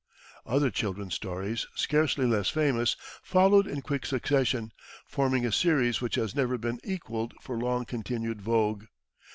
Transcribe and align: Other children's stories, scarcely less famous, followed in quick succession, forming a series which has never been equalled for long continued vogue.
Other 0.47 0.71
children's 0.71 1.13
stories, 1.13 1.67
scarcely 1.75 2.25
less 2.25 2.49
famous, 2.49 2.95
followed 3.21 3.67
in 3.67 3.83
quick 3.83 4.07
succession, 4.07 4.71
forming 5.05 5.45
a 5.45 5.51
series 5.51 6.01
which 6.01 6.15
has 6.15 6.33
never 6.33 6.57
been 6.57 6.79
equalled 6.83 7.35
for 7.39 7.55
long 7.55 7.85
continued 7.85 8.41
vogue. 8.41 8.85